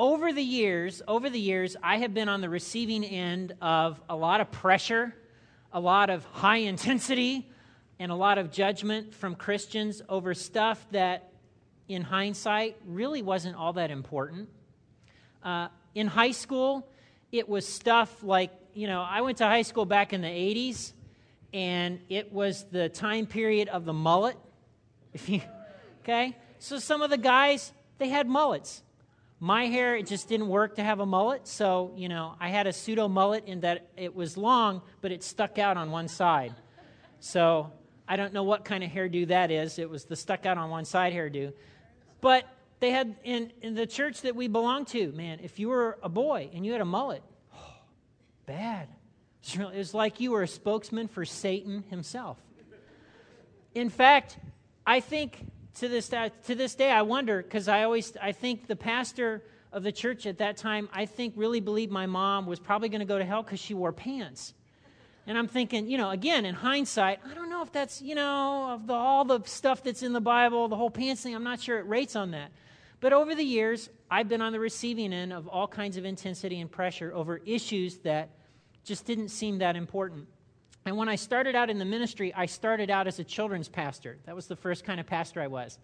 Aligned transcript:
over 0.00 0.32
the 0.32 0.42
years, 0.42 1.02
over 1.06 1.28
the 1.28 1.38
years, 1.38 1.76
I 1.82 1.98
have 1.98 2.14
been 2.14 2.30
on 2.30 2.40
the 2.40 2.48
receiving 2.48 3.04
end 3.04 3.52
of 3.60 4.00
a 4.08 4.16
lot 4.16 4.40
of 4.40 4.50
pressure, 4.50 5.14
a 5.74 5.78
lot 5.78 6.08
of 6.08 6.24
high 6.32 6.56
intensity, 6.72 7.46
and 7.98 8.10
a 8.10 8.14
lot 8.14 8.38
of 8.38 8.50
judgment 8.50 9.12
from 9.14 9.34
Christians 9.34 10.00
over 10.08 10.32
stuff 10.32 10.86
that, 10.92 11.30
in 11.86 12.00
hindsight, 12.00 12.78
really 12.86 13.20
wasn't 13.20 13.56
all 13.56 13.74
that 13.74 13.90
important. 13.90 14.48
Uh, 15.42 15.68
in 15.94 16.06
high 16.06 16.30
school, 16.30 16.88
it 17.30 17.46
was 17.46 17.68
stuff 17.68 18.22
like, 18.22 18.52
you 18.72 18.86
know, 18.86 19.02
I 19.02 19.20
went 19.20 19.36
to 19.38 19.44
high 19.44 19.60
school 19.60 19.84
back 19.84 20.14
in 20.14 20.22
the 20.22 20.28
80s, 20.28 20.94
and 21.52 22.00
it 22.08 22.32
was 22.32 22.64
the 22.72 22.88
time 22.88 23.26
period 23.26 23.68
of 23.68 23.84
the 23.84 23.92
mullet. 23.92 24.38
If 25.12 25.28
you, 25.28 25.42
okay? 26.04 26.38
So 26.58 26.78
some 26.78 27.02
of 27.02 27.10
the 27.10 27.18
guys, 27.18 27.72
they 27.98 28.08
had 28.08 28.28
mullets. 28.28 28.82
My 29.42 29.66
hair, 29.66 29.96
it 29.96 30.06
just 30.06 30.28
didn't 30.28 30.48
work 30.48 30.76
to 30.76 30.84
have 30.84 31.00
a 31.00 31.06
mullet, 31.06 31.48
so, 31.48 31.94
you 31.96 32.10
know, 32.10 32.34
I 32.38 32.50
had 32.50 32.66
a 32.66 32.74
pseudo 32.74 33.08
mullet 33.08 33.46
in 33.46 33.60
that 33.60 33.88
it 33.96 34.14
was 34.14 34.36
long, 34.36 34.82
but 35.00 35.12
it 35.12 35.22
stuck 35.22 35.58
out 35.58 35.78
on 35.78 35.90
one 35.90 36.08
side. 36.08 36.54
So 37.20 37.72
I 38.06 38.16
don't 38.16 38.34
know 38.34 38.42
what 38.42 38.66
kind 38.66 38.84
of 38.84 38.90
hairdo 38.90 39.28
that 39.28 39.50
is. 39.50 39.78
It 39.78 39.88
was 39.88 40.04
the 40.04 40.14
stuck 40.14 40.44
out 40.44 40.58
on 40.58 40.68
one 40.68 40.84
side 40.84 41.14
hairdo. 41.14 41.54
But 42.20 42.44
they 42.80 42.90
had, 42.90 43.16
in, 43.24 43.50
in 43.62 43.74
the 43.74 43.86
church 43.86 44.20
that 44.22 44.36
we 44.36 44.46
belonged 44.46 44.88
to, 44.88 45.10
man, 45.12 45.40
if 45.42 45.58
you 45.58 45.70
were 45.70 45.98
a 46.02 46.10
boy 46.10 46.50
and 46.52 46.66
you 46.66 46.72
had 46.72 46.82
a 46.82 46.86
mullet, 46.86 47.22
oh, 47.54 47.74
bad. 48.46 48.88
It 49.54 49.74
was 49.74 49.94
like 49.94 50.20
you 50.20 50.32
were 50.32 50.42
a 50.42 50.48
spokesman 50.48 51.08
for 51.08 51.24
Satan 51.24 51.82
himself. 51.88 52.36
In 53.74 53.88
fact, 53.88 54.36
I 54.86 55.00
think 55.00 55.46
to 55.80 55.88
this, 55.88 56.12
uh, 56.12 56.28
to 56.46 56.54
this 56.54 56.74
day, 56.74 56.90
I 56.90 57.02
wonder, 57.02 57.42
because 57.42 57.66
I 57.66 57.84
always, 57.84 58.14
I 58.20 58.32
think 58.32 58.66
the 58.66 58.76
pastor 58.76 59.42
of 59.72 59.82
the 59.82 59.92
church 59.92 60.26
at 60.26 60.38
that 60.38 60.58
time, 60.58 60.90
I 60.92 61.06
think 61.06 61.32
really 61.36 61.60
believed 61.60 61.90
my 61.90 62.04
mom 62.04 62.46
was 62.46 62.60
probably 62.60 62.90
going 62.90 63.00
to 63.00 63.06
go 63.06 63.18
to 63.18 63.24
hell 63.24 63.42
because 63.42 63.60
she 63.60 63.72
wore 63.72 63.92
pants. 63.92 64.52
And 65.26 65.38
I'm 65.38 65.48
thinking, 65.48 65.88
you 65.88 65.96
know, 65.96 66.10
again, 66.10 66.44
in 66.44 66.54
hindsight, 66.54 67.20
I 67.28 67.34
don't 67.34 67.48
know 67.48 67.62
if 67.62 67.72
that's, 67.72 68.02
you 68.02 68.14
know, 68.14 68.72
of 68.72 68.86
the, 68.86 68.92
all 68.92 69.24
the 69.24 69.42
stuff 69.44 69.82
that's 69.82 70.02
in 70.02 70.12
the 70.12 70.20
Bible, 70.20 70.68
the 70.68 70.76
whole 70.76 70.90
pants 70.90 71.22
thing, 71.22 71.34
I'm 71.34 71.44
not 71.44 71.60
sure 71.60 71.78
it 71.78 71.86
rates 71.86 72.14
on 72.14 72.32
that. 72.32 72.50
But 73.00 73.14
over 73.14 73.34
the 73.34 73.44
years, 73.44 73.88
I've 74.10 74.28
been 74.28 74.42
on 74.42 74.52
the 74.52 74.60
receiving 74.60 75.14
end 75.14 75.32
of 75.32 75.48
all 75.48 75.66
kinds 75.66 75.96
of 75.96 76.04
intensity 76.04 76.60
and 76.60 76.70
pressure 76.70 77.10
over 77.14 77.38
issues 77.46 77.98
that 77.98 78.30
just 78.84 79.06
didn't 79.06 79.28
seem 79.30 79.58
that 79.58 79.76
important. 79.76 80.26
And 80.86 80.96
when 80.96 81.08
I 81.08 81.16
started 81.16 81.54
out 81.54 81.70
in 81.70 81.78
the 81.78 81.84
ministry, 81.84 82.32
I 82.34 82.46
started 82.46 82.90
out 82.90 83.06
as 83.06 83.18
a 83.18 83.24
children's 83.24 83.68
pastor. 83.68 84.18
That 84.26 84.34
was 84.34 84.46
the 84.46 84.56
first 84.56 84.84
kind 84.84 84.98
of 84.98 85.06
pastor 85.06 85.40
I 85.40 85.46
was. 85.46 85.78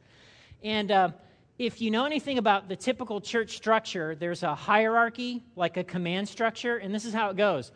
And 0.62 0.90
uh, 0.90 1.10
if 1.58 1.80
you 1.80 1.90
know 1.90 2.04
anything 2.04 2.38
about 2.38 2.68
the 2.68 2.76
typical 2.76 3.20
church 3.20 3.56
structure, 3.56 4.14
there's 4.14 4.42
a 4.42 4.54
hierarchy, 4.54 5.44
like 5.54 5.76
a 5.76 5.84
command 5.84 6.28
structure, 6.28 6.76
and 6.76 6.94
this 6.94 7.04
is 7.04 7.12
how 7.12 7.30
it 7.30 7.36
goes 7.36 7.72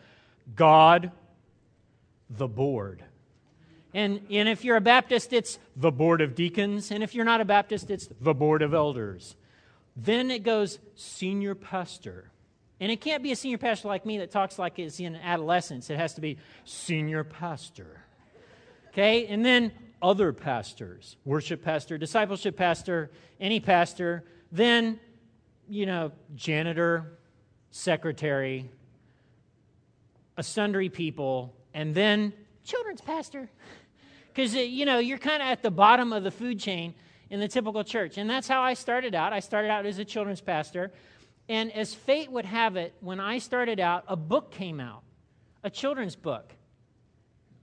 God, 0.54 1.12
the 2.28 2.48
board. 2.48 3.04
And, 3.92 4.20
and 4.30 4.48
if 4.48 4.64
you're 4.64 4.76
a 4.76 4.80
Baptist, 4.80 5.32
it's 5.32 5.58
the 5.76 5.90
board 5.90 6.20
of 6.20 6.34
deacons. 6.34 6.90
And 6.90 7.02
if 7.02 7.14
you're 7.14 7.24
not 7.24 7.40
a 7.40 7.44
Baptist, 7.44 7.90
it's 7.90 8.08
the 8.20 8.34
board 8.34 8.62
of 8.62 8.72
elders. 8.72 9.34
Then 9.96 10.30
it 10.30 10.44
goes 10.44 10.78
senior 10.94 11.54
pastor. 11.54 12.30
And 12.80 12.90
it 12.90 13.02
can't 13.02 13.22
be 13.22 13.30
a 13.30 13.36
senior 13.36 13.58
pastor 13.58 13.88
like 13.88 14.06
me 14.06 14.18
that 14.18 14.30
talks 14.30 14.58
like 14.58 14.78
it's 14.78 14.98
in 14.98 15.14
adolescence. 15.14 15.90
It 15.90 15.98
has 15.98 16.14
to 16.14 16.22
be 16.22 16.38
senior 16.64 17.24
pastor. 17.24 18.02
Okay? 18.88 19.26
And 19.26 19.44
then 19.44 19.70
other 20.02 20.32
pastors 20.32 21.16
worship 21.26 21.62
pastor, 21.62 21.98
discipleship 21.98 22.56
pastor, 22.56 23.10
any 23.38 23.60
pastor. 23.60 24.24
Then, 24.50 24.98
you 25.68 25.84
know, 25.84 26.12
janitor, 26.34 27.18
secretary, 27.70 28.70
a 30.38 30.42
sundry 30.42 30.88
people, 30.88 31.54
and 31.74 31.94
then 31.94 32.32
children's 32.64 33.02
pastor. 33.02 33.50
Because, 34.28 34.56
uh, 34.56 34.60
you 34.60 34.86
know, 34.86 34.98
you're 34.98 35.18
kind 35.18 35.42
of 35.42 35.48
at 35.48 35.62
the 35.62 35.70
bottom 35.70 36.14
of 36.14 36.24
the 36.24 36.30
food 36.30 36.58
chain 36.58 36.94
in 37.28 37.40
the 37.40 37.48
typical 37.48 37.84
church. 37.84 38.16
And 38.16 38.28
that's 38.28 38.48
how 38.48 38.62
I 38.62 38.74
started 38.74 39.14
out. 39.14 39.32
I 39.32 39.40
started 39.40 39.70
out 39.70 39.86
as 39.86 39.98
a 39.98 40.04
children's 40.04 40.40
pastor. 40.40 40.90
And 41.50 41.72
as 41.72 41.92
fate 41.92 42.30
would 42.30 42.44
have 42.44 42.76
it, 42.76 42.94
when 43.00 43.18
I 43.18 43.38
started 43.38 43.80
out, 43.80 44.04
a 44.06 44.14
book 44.14 44.52
came 44.52 44.78
out, 44.78 45.02
a 45.64 45.68
children's 45.68 46.14
book. 46.14 46.54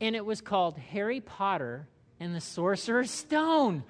And 0.02 0.14
it 0.14 0.26
was 0.26 0.42
called 0.42 0.78
Harry 0.78 1.22
Potter 1.22 1.88
and 2.20 2.36
the 2.36 2.42
Sorcerer's 2.42 3.10
Stone. 3.10 3.86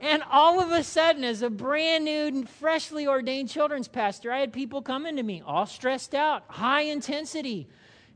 And 0.00 0.22
all 0.30 0.60
of 0.60 0.70
a 0.70 0.84
sudden, 0.84 1.24
as 1.24 1.42
a 1.42 1.50
brand 1.50 2.04
new, 2.04 2.26
and 2.26 2.48
freshly 2.48 3.08
ordained 3.08 3.48
children's 3.48 3.88
pastor, 3.88 4.30
I 4.30 4.38
had 4.38 4.52
people 4.52 4.82
coming 4.82 5.16
to 5.16 5.22
me 5.24 5.42
all 5.44 5.66
stressed 5.66 6.14
out, 6.14 6.44
high 6.46 6.82
intensity, 6.82 7.66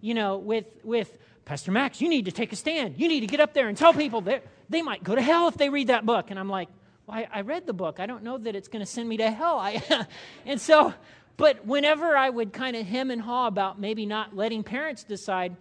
you 0.00 0.14
know, 0.14 0.38
with, 0.38 0.66
with 0.84 1.18
Pastor 1.46 1.72
Max, 1.72 2.00
you 2.00 2.08
need 2.08 2.26
to 2.26 2.32
take 2.32 2.52
a 2.52 2.56
stand. 2.56 2.94
You 2.96 3.08
need 3.08 3.20
to 3.20 3.26
get 3.26 3.40
up 3.40 3.54
there 3.54 3.66
and 3.66 3.76
tell 3.76 3.92
people 3.92 4.20
that 4.22 4.44
they 4.68 4.82
might 4.82 5.02
go 5.02 5.16
to 5.16 5.20
hell 5.20 5.48
if 5.48 5.56
they 5.56 5.68
read 5.68 5.88
that 5.88 6.06
book. 6.06 6.30
And 6.30 6.38
I'm 6.38 6.48
like, 6.48 6.68
well, 7.08 7.18
I, 7.18 7.26
I 7.32 7.40
read 7.40 7.66
the 7.66 7.72
book. 7.72 7.98
I 7.98 8.06
don't 8.06 8.22
know 8.22 8.38
that 8.38 8.54
it's 8.54 8.68
going 8.68 8.84
to 8.84 8.90
send 8.90 9.08
me 9.08 9.16
to 9.16 9.30
hell. 9.32 9.58
I, 9.58 10.06
and 10.46 10.60
so 10.60 10.94
but 11.36 11.66
whenever 11.66 12.16
I 12.16 12.30
would 12.30 12.52
kind 12.52 12.76
of 12.76 12.86
hem 12.86 13.10
and 13.10 13.20
haw 13.20 13.46
about 13.46 13.80
maybe 13.80 14.06
not 14.06 14.36
letting 14.36 14.62
parents 14.62 15.04
decide, 15.04 15.56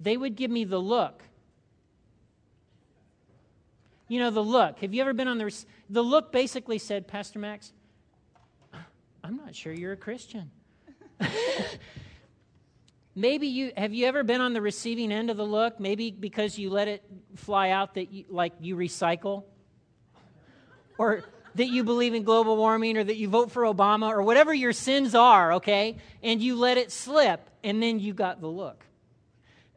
they 0.00 0.16
would 0.16 0.36
give 0.36 0.50
me 0.50 0.64
the 0.64 0.78
look. 0.78 1.22
You 4.08 4.20
know, 4.20 4.30
the 4.30 4.42
look. 4.42 4.78
Have 4.80 4.94
you 4.94 5.00
ever 5.00 5.12
been 5.12 5.28
on 5.28 5.38
the. 5.38 5.64
The 5.88 6.02
look 6.02 6.32
basically 6.32 6.78
said, 6.78 7.06
Pastor 7.06 7.38
Max, 7.38 7.72
I'm 9.22 9.36
not 9.36 9.54
sure 9.54 9.72
you're 9.72 9.92
a 9.92 9.96
Christian. 9.96 10.50
maybe 13.14 13.46
you 13.46 13.72
have 13.76 13.92
you 13.92 14.06
ever 14.06 14.22
been 14.22 14.40
on 14.40 14.52
the 14.52 14.60
receiving 14.60 15.12
end 15.12 15.30
of 15.30 15.36
the 15.36 15.44
look 15.44 15.78
maybe 15.78 16.10
because 16.10 16.58
you 16.58 16.70
let 16.70 16.88
it 16.88 17.04
fly 17.36 17.70
out 17.70 17.94
that 17.94 18.10
you 18.10 18.24
like 18.28 18.52
you 18.60 18.74
recycle 18.74 19.44
or 20.98 21.22
that 21.54 21.68
you 21.68 21.84
believe 21.84 22.14
in 22.14 22.22
global 22.22 22.56
warming 22.56 22.96
or 22.96 23.04
that 23.04 23.16
you 23.16 23.28
vote 23.28 23.52
for 23.52 23.64
Obama 23.64 24.08
or 24.08 24.22
whatever 24.22 24.54
your 24.54 24.72
sins 24.72 25.14
are, 25.14 25.54
okay? 25.54 25.98
And 26.22 26.42
you 26.42 26.56
let 26.56 26.78
it 26.78 26.90
slip, 26.90 27.48
and 27.62 27.82
then 27.82 28.00
you 28.00 28.14
got 28.14 28.40
the 28.40 28.48
look. 28.48 28.84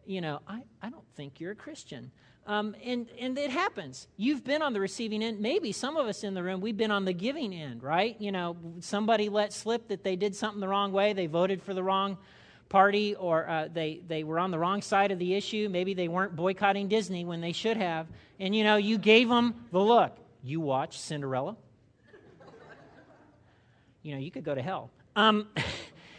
You 0.05 0.21
know, 0.21 0.41
I, 0.47 0.61
I 0.81 0.89
don't 0.89 1.07
think 1.15 1.39
you're 1.39 1.51
a 1.51 1.55
Christian. 1.55 2.11
Um, 2.47 2.75
and, 2.83 3.07
and 3.19 3.37
it 3.39 3.49
happens. 3.49 4.07
You've 4.17 4.43
been 4.43 4.61
on 4.61 4.73
the 4.73 4.79
receiving 4.79 5.23
end. 5.23 5.39
Maybe 5.39 5.71
some 5.71 5.97
of 5.97 6.05
us 6.05 6.23
in 6.23 6.35
the 6.35 6.43
room, 6.43 6.61
we've 6.61 6.77
been 6.77 6.91
on 6.91 7.03
the 7.03 7.13
giving 7.13 7.53
end, 7.53 7.81
right? 7.81 8.15
You 8.19 8.31
know, 8.31 8.55
somebody 8.81 9.29
let 9.29 9.51
slip 9.51 9.87
that 9.87 10.03
they 10.03 10.15
did 10.15 10.35
something 10.35 10.61
the 10.61 10.67
wrong 10.67 10.91
way, 10.91 11.13
they 11.13 11.25
voted 11.25 11.63
for 11.63 11.73
the 11.73 11.81
wrong 11.81 12.19
party, 12.69 13.15
or 13.15 13.49
uh, 13.49 13.67
they, 13.73 14.01
they 14.07 14.23
were 14.23 14.37
on 14.37 14.51
the 14.51 14.59
wrong 14.59 14.83
side 14.83 15.11
of 15.11 15.17
the 15.17 15.33
issue. 15.33 15.69
Maybe 15.71 15.95
they 15.95 16.07
weren't 16.07 16.35
boycotting 16.35 16.87
Disney 16.87 17.25
when 17.25 17.41
they 17.41 17.51
should 17.51 17.77
have. 17.77 18.05
And, 18.39 18.55
you 18.55 18.63
know, 18.63 18.75
you 18.75 18.99
gave 18.99 19.27
them 19.27 19.55
the 19.71 19.79
look. 19.79 20.15
You 20.43 20.59
watched 20.59 20.99
Cinderella 20.99 21.57
you 24.05 24.13
know, 24.13 24.21
you 24.21 24.29
could 24.29 24.43
go 24.43 24.53
to 24.53 24.61
hell. 24.61 24.91
Um, 25.15 25.47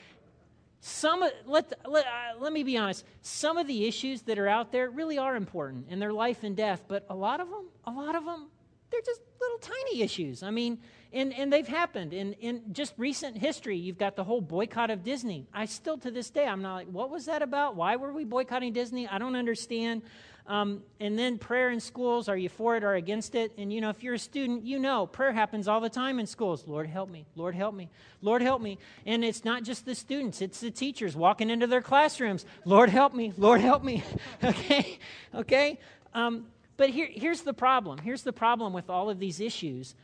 some 0.81 1.21
let, 1.47 1.73
let, 1.87 2.05
uh, 2.05 2.41
let 2.41 2.53
me 2.53 2.65
be 2.65 2.77
honest. 2.77 3.05
Some 3.23 3.59
of 3.59 3.69
the 3.69 3.87
issues 3.87 4.23
that 4.23 4.41
are 4.41 4.49
out 4.49 4.73
there 4.73 4.91
really 4.91 5.19
are 5.19 5.37
important 5.37 5.87
in 5.89 6.01
their 6.01 6.13
life 6.13 6.43
and 6.43 6.57
death 6.57 6.83
but 6.89 7.07
a 7.09 7.15
lot 7.15 7.41
of 7.41 7.49
them 7.49 7.67
a 7.85 7.93
lot 7.93 8.17
of 8.17 8.25
them 8.25 8.49
they're 8.91 9.01
just 9.05 9.21
little 9.41 9.59
tiny 9.59 10.03
issues. 10.03 10.43
I 10.43 10.51
mean 10.51 10.79
and, 11.13 11.33
and 11.33 11.53
they've 11.53 11.67
happened. 11.67 12.13
In, 12.13 12.33
in 12.35 12.63
just 12.73 12.93
recent 12.97 13.39
history 13.39 13.77
you've 13.77 13.99
got 13.99 14.17
the 14.17 14.25
whole 14.25 14.41
boycott 14.41 14.91
of 14.91 15.05
disney. 15.05 15.47
I 15.55 15.67
still 15.67 15.97
to 15.99 16.11
this 16.11 16.31
day 16.31 16.47
i'm 16.47 16.63
not 16.63 16.75
like 16.75 16.89
what 16.89 17.11
was 17.11 17.27
that 17.27 17.43
about? 17.43 17.77
Why 17.77 17.95
were 17.95 18.13
we 18.13 18.25
boycotting 18.25 18.73
disney? 18.73 19.07
I 19.07 19.19
don't 19.19 19.37
understand 19.37 20.03
um, 20.49 20.83
and 21.01 21.19
then 21.19 21.39
prayer 21.39 21.71
in 21.71 21.81
schools 21.81 22.29
are 22.29 22.37
you 22.37 22.49
for 22.49 22.77
it 22.77 22.85
or 22.85 22.95
against 22.95 23.35
it? 23.35 23.53
And 23.59 23.73
you 23.73 23.81
know, 23.81 23.91
if 23.91 24.03
you're 24.03 24.15
a 24.15 24.19
student, 24.19 24.65
you 24.65 24.79
know 24.79 25.07
prayer 25.07 25.33
happens 25.33 25.67
all 25.67 25.81
the 25.81 25.91
time 25.91 26.19
in 26.19 26.27
schools. 26.27 26.65
Lord, 26.67 26.87
help 26.87 27.11
me. 27.11 27.27
Lord, 27.35 27.55
help 27.55 27.75
me. 27.75 27.91
Lord, 28.23 28.43
help 28.43 28.63
me. 28.63 28.79
And 29.05 29.25
it's 29.25 29.45
not 29.45 29.65
just 29.65 29.85
the 29.85 29.95
students, 29.95 30.41
it's 30.41 30.61
the 30.61 30.71
teachers 30.71 31.17
walking 31.17 31.51
into 31.51 31.67
their 31.67 31.83
classrooms. 31.83 32.45
Lord, 32.65 32.91
help 32.91 33.15
me. 33.15 33.33
Lord, 33.37 33.61
help 33.61 33.83
me. 33.83 34.03
okay? 34.45 34.99
Okay? 35.35 35.79
Um, 36.15 36.47
but 36.77 36.91
here, 36.91 37.09
here's 37.11 37.43
the 37.43 37.55
problem. 37.55 37.99
Here's 37.99 38.23
the 38.23 38.33
problem 38.33 38.73
with 38.73 38.91
all 38.91 39.11
of 39.11 39.19
these 39.19 39.41
issues. 39.41 39.95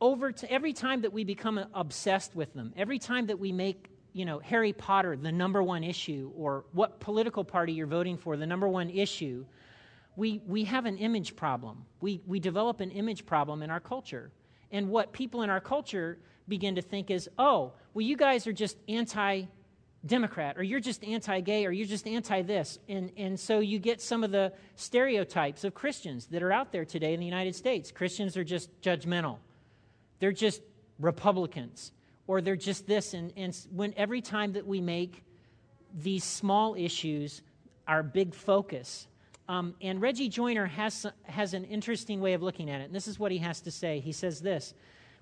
Over 0.00 0.32
every 0.48 0.72
time 0.72 1.02
that 1.02 1.12
we 1.12 1.24
become 1.24 1.64
obsessed 1.72 2.34
with 2.34 2.52
them, 2.54 2.72
every 2.76 2.98
time 2.98 3.26
that 3.26 3.38
we 3.38 3.52
make 3.52 3.88
you 4.14 4.24
know, 4.24 4.38
Harry 4.38 4.72
Potter, 4.72 5.16
the 5.16 5.32
number 5.32 5.62
one 5.62 5.84
issue, 5.84 6.30
or 6.36 6.64
what 6.72 7.00
political 7.00 7.44
party 7.44 7.72
you're 7.72 7.86
voting 7.86 8.16
for, 8.16 8.36
the 8.36 8.46
number 8.46 8.68
one 8.68 8.88
issue, 8.88 9.44
we, 10.16 10.40
we 10.46 10.64
have 10.64 10.86
an 10.86 10.96
image 10.98 11.34
problem. 11.34 11.84
We, 12.00 12.22
we 12.24 12.38
develop 12.38 12.80
an 12.80 12.92
image 12.92 13.26
problem 13.26 13.62
in 13.62 13.70
our 13.70 13.80
culture. 13.80 14.30
And 14.70 14.88
what 14.88 15.12
people 15.12 15.42
in 15.42 15.50
our 15.50 15.60
culture 15.60 16.18
begin 16.46 16.76
to 16.76 16.82
think 16.82 17.10
is, 17.10 17.28
oh, 17.38 17.72
well, 17.92 18.06
you 18.06 18.16
guys 18.16 18.46
are 18.46 18.52
just 18.52 18.78
anti 18.88 19.42
Democrat, 20.06 20.58
or 20.58 20.62
you're 20.62 20.80
just 20.80 21.02
anti 21.02 21.40
gay, 21.40 21.66
or 21.66 21.72
you're 21.72 21.86
just 21.86 22.06
anti 22.06 22.42
this. 22.42 22.78
And, 22.88 23.10
and 23.16 23.40
so 23.40 23.58
you 23.58 23.80
get 23.80 24.00
some 24.00 24.22
of 24.22 24.30
the 24.30 24.52
stereotypes 24.76 25.64
of 25.64 25.74
Christians 25.74 26.26
that 26.26 26.42
are 26.42 26.52
out 26.52 26.70
there 26.70 26.84
today 26.84 27.14
in 27.14 27.20
the 27.20 27.26
United 27.26 27.56
States. 27.56 27.90
Christians 27.90 28.36
are 28.36 28.44
just 28.44 28.70
judgmental, 28.80 29.38
they're 30.20 30.30
just 30.30 30.62
Republicans 31.00 31.90
or 32.26 32.40
they're 32.40 32.56
just 32.56 32.86
this. 32.86 33.14
And, 33.14 33.32
and 33.36 33.56
when 33.70 33.94
every 33.96 34.20
time 34.20 34.52
that 34.52 34.66
we 34.66 34.80
make 34.80 35.22
these 35.94 36.24
small 36.24 36.74
issues 36.74 37.42
our 37.86 38.02
big 38.02 38.34
focus. 38.34 39.06
Um, 39.48 39.74
and 39.80 40.00
Reggie 40.00 40.28
Joiner 40.28 40.66
has, 40.66 41.06
has 41.24 41.54
an 41.54 41.64
interesting 41.64 42.20
way 42.20 42.32
of 42.32 42.42
looking 42.42 42.70
at 42.70 42.80
it. 42.80 42.84
And 42.84 42.94
this 42.94 43.06
is 43.06 43.18
what 43.18 43.30
he 43.30 43.38
has 43.38 43.60
to 43.62 43.70
say. 43.70 44.00
He 44.00 44.12
says 44.12 44.40
this 44.40 44.74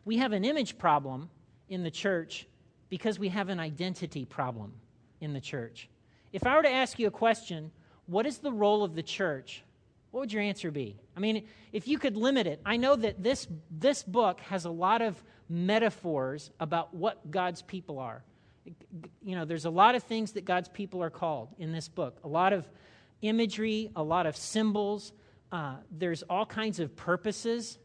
We 0.04 0.18
have 0.18 0.32
an 0.32 0.44
image 0.44 0.78
problem 0.78 1.28
in 1.68 1.82
the 1.82 1.90
church 1.90 2.46
because 2.88 3.18
we 3.18 3.28
have 3.30 3.48
an 3.48 3.58
identity 3.58 4.24
problem 4.24 4.74
in 5.20 5.32
the 5.32 5.40
church. 5.40 5.88
If 6.32 6.46
I 6.46 6.56
were 6.56 6.62
to 6.62 6.70
ask 6.70 6.98
you 6.98 7.06
a 7.06 7.12
question, 7.12 7.70
what 8.06 8.26
is 8.26 8.38
the 8.38 8.52
role 8.52 8.84
of 8.84 8.94
the 8.94 9.02
church? 9.02 9.64
What 10.12 10.20
would 10.20 10.32
your 10.32 10.42
answer 10.42 10.70
be? 10.70 11.00
I 11.16 11.20
mean, 11.20 11.48
if 11.72 11.88
you 11.88 11.98
could 11.98 12.16
limit 12.16 12.46
it, 12.46 12.60
I 12.64 12.76
know 12.76 12.94
that 12.94 13.22
this, 13.22 13.48
this 13.70 14.02
book 14.02 14.40
has 14.42 14.66
a 14.66 14.70
lot 14.70 15.00
of 15.00 15.22
metaphors 15.48 16.50
about 16.60 16.94
what 16.94 17.30
God's 17.30 17.62
people 17.62 17.98
are. 17.98 18.22
You 19.22 19.34
know, 19.34 19.46
there's 19.46 19.64
a 19.64 19.70
lot 19.70 19.94
of 19.94 20.02
things 20.02 20.32
that 20.32 20.44
God's 20.44 20.68
people 20.68 21.02
are 21.02 21.10
called 21.10 21.48
in 21.58 21.72
this 21.72 21.88
book, 21.88 22.18
a 22.22 22.28
lot 22.28 22.52
of 22.52 22.68
imagery, 23.22 23.90
a 23.96 24.02
lot 24.02 24.26
of 24.26 24.36
symbols. 24.36 25.12
Uh, 25.50 25.76
there's 25.90 26.22
all 26.24 26.44
kinds 26.44 26.78
of 26.78 26.94
purposes 26.94 27.78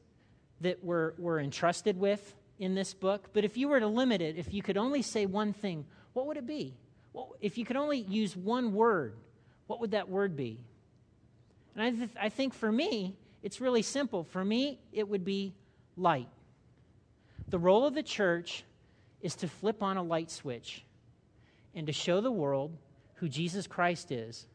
that 0.59 0.83
we're, 0.83 1.13
we're 1.17 1.39
entrusted 1.39 1.97
with 1.97 2.35
in 2.59 2.75
this 2.75 2.93
book. 2.93 3.29
But 3.31 3.45
if 3.45 3.55
you 3.55 3.69
were 3.69 3.79
to 3.79 3.87
limit 3.87 4.21
it, 4.21 4.35
if 4.37 4.53
you 4.53 4.61
could 4.61 4.77
only 4.77 5.01
say 5.01 5.25
one 5.25 5.53
thing, 5.53 5.85
what 6.11 6.27
would 6.27 6.35
it 6.35 6.45
be? 6.45 6.75
Well, 7.13 7.35
if 7.39 7.57
you 7.57 7.63
could 7.63 7.77
only 7.77 7.99
use 7.99 8.35
one 8.35 8.73
word, 8.73 9.15
what 9.67 9.79
would 9.79 9.91
that 9.91 10.09
word 10.09 10.35
be? 10.35 10.59
And 11.77 11.85
I, 11.85 11.91
th- 11.91 12.09
I 12.19 12.29
think 12.29 12.55
for 12.55 12.71
me, 12.71 13.15
it's 13.43 13.61
really 13.61 13.83
simple. 13.83 14.23
For 14.23 14.43
me, 14.43 14.79
it 14.91 15.07
would 15.07 15.23
be 15.23 15.53
light. 15.95 16.27
The 17.49 17.59
role 17.59 17.85
of 17.85 17.93
the 17.93 18.03
church 18.03 18.63
is 19.21 19.35
to 19.35 19.47
flip 19.47 19.83
on 19.83 19.95
a 19.95 20.03
light 20.03 20.31
switch 20.31 20.83
and 21.75 21.85
to 21.85 21.93
show 21.93 22.19
the 22.19 22.31
world 22.31 22.75
who 23.15 23.29
Jesus 23.29 23.67
Christ 23.67 24.11
is. 24.11 24.47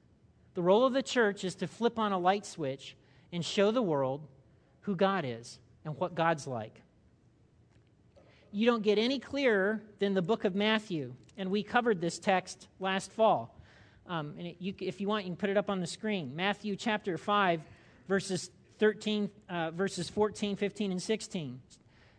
The 0.54 0.62
role 0.62 0.84
of 0.84 0.92
the 0.92 1.02
church 1.02 1.44
is 1.44 1.54
to 1.56 1.68
flip 1.68 1.96
on 1.96 2.10
a 2.10 2.18
light 2.18 2.44
switch 2.44 2.96
and 3.32 3.44
show 3.44 3.70
the 3.70 3.80
world 3.80 4.26
who 4.80 4.96
God 4.96 5.24
is 5.24 5.60
and 5.84 5.96
what 5.96 6.16
God's 6.16 6.48
like. 6.48 6.82
You 8.50 8.66
don't 8.66 8.82
get 8.82 8.98
any 8.98 9.20
clearer 9.20 9.80
than 10.00 10.12
the 10.12 10.22
book 10.22 10.44
of 10.44 10.54
Matthew, 10.56 11.14
and 11.38 11.50
we 11.50 11.62
covered 11.62 12.00
this 12.00 12.18
text 12.18 12.66
last 12.80 13.12
fall. 13.12 13.56
Um, 14.06 14.34
and 14.38 14.48
it, 14.48 14.56
you, 14.58 14.74
if 14.80 15.00
you 15.00 15.08
want, 15.08 15.24
you 15.24 15.30
can 15.30 15.36
put 15.36 15.50
it 15.50 15.56
up 15.56 15.70
on 15.70 15.80
the 15.80 15.86
screen. 15.86 16.34
Matthew 16.34 16.76
chapter 16.76 17.16
5, 17.16 17.60
verses 18.08 18.50
13, 18.78 19.30
uh, 19.48 19.70
verses 19.70 20.08
14, 20.08 20.56
15, 20.56 20.92
and 20.92 21.02
16. 21.02 21.60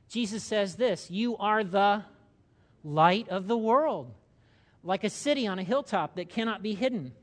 Jesus 0.10 0.44
says 0.44 0.76
this 0.76 1.10
You 1.12 1.38
are 1.38 1.64
the 1.64 2.04
light 2.84 3.30
of 3.30 3.48
the 3.48 3.58
world, 3.58 4.14
like 4.84 5.04
a 5.04 5.10
city 5.10 5.48
on 5.48 5.60
a 5.60 5.64
hilltop 5.64 6.16
that 6.16 6.30
cannot 6.30 6.62
be 6.62 6.74
hidden. 6.74 7.14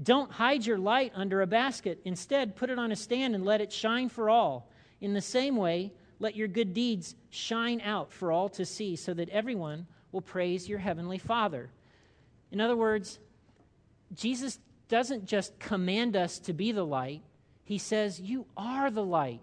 Don't 0.00 0.30
hide 0.30 0.64
your 0.64 0.78
light 0.78 1.12
under 1.14 1.42
a 1.42 1.46
basket. 1.46 2.00
Instead, 2.04 2.54
put 2.54 2.70
it 2.70 2.78
on 2.78 2.92
a 2.92 2.96
stand 2.96 3.34
and 3.34 3.44
let 3.44 3.60
it 3.60 3.72
shine 3.72 4.08
for 4.08 4.30
all. 4.30 4.70
In 5.00 5.12
the 5.12 5.20
same 5.20 5.56
way, 5.56 5.92
let 6.20 6.36
your 6.36 6.48
good 6.48 6.72
deeds 6.72 7.14
shine 7.30 7.80
out 7.80 8.12
for 8.12 8.30
all 8.30 8.48
to 8.50 8.64
see, 8.64 8.96
so 8.96 9.12
that 9.14 9.28
everyone 9.30 9.86
will 10.12 10.20
praise 10.20 10.68
your 10.68 10.78
heavenly 10.78 11.18
Father. 11.18 11.70
In 12.50 12.60
other 12.60 12.76
words, 12.76 13.18
Jesus 14.14 14.58
doesn't 14.88 15.26
just 15.26 15.58
command 15.58 16.16
us 16.16 16.38
to 16.40 16.52
be 16.52 16.72
the 16.72 16.84
light, 16.84 17.22
he 17.64 17.78
says, 17.78 18.20
You 18.20 18.46
are 18.56 18.90
the 18.90 19.04
light. 19.04 19.40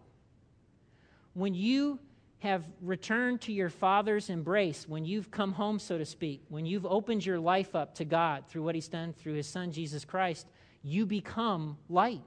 When 1.34 1.54
you 1.54 2.00
have 2.40 2.64
returned 2.82 3.42
to 3.42 3.52
your 3.52 3.70
Father's 3.70 4.30
embrace, 4.30 4.88
when 4.88 5.06
you've 5.06 5.32
come 5.32 5.52
home, 5.52 5.80
so 5.80 5.98
to 5.98 6.06
speak, 6.06 6.44
when 6.50 6.66
you've 6.66 6.86
opened 6.86 7.26
your 7.26 7.40
life 7.40 7.76
up 7.76 7.96
to 7.96 8.06
God 8.06 8.46
through 8.48 8.64
what 8.64 8.76
He's 8.76 8.88
done 8.88 9.14
through 9.14 9.34
His 9.34 9.48
Son, 9.48 9.72
Jesus 9.72 10.06
Christ, 10.06 10.48
you 10.82 11.06
become 11.06 11.78
light. 11.90 12.22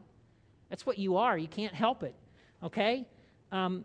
That's 0.69 0.85
what 0.85 0.99
you 0.99 1.17
are. 1.17 1.37
You 1.37 1.49
can't 1.49 1.75
help 1.75 2.03
it. 2.03 2.15
Okay? 2.63 3.07
Um, 3.51 3.85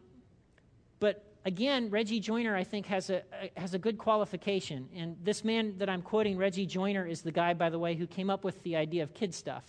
but 1.00 1.24
again, 1.46 1.90
Reggie 1.90 2.20
Joiner, 2.20 2.56
I 2.56 2.64
think, 2.64 2.86
has 2.88 3.10
a, 3.10 3.24
has 3.58 3.74
a 3.74 3.80
good 3.80 3.98
qualification. 3.98 4.90
And 4.96 5.18
this 5.24 5.44
man 5.44 5.76
that 5.78 5.90
I'm 5.90 6.02
quoting, 6.02 6.38
Reggie 6.38 6.66
Joiner, 6.66 7.06
is 7.06 7.22
the 7.22 7.32
guy, 7.32 7.54
by 7.54 7.70
the 7.70 7.80
way, 7.80 7.96
who 7.96 8.08
came 8.08 8.30
up 8.30 8.44
with 8.44 8.62
the 8.64 8.76
idea 8.76 9.04
of 9.04 9.14
KidStuf. 9.14 9.64